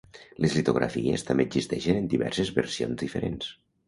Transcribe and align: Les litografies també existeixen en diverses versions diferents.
Les 0.43 0.53
litografies 0.59 1.25
també 1.27 1.45
existeixen 1.49 1.99
en 1.99 2.07
diverses 2.13 2.49
versions 2.57 2.99
diferents. 3.03 3.53